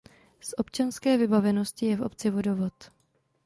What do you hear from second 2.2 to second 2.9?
vodovod.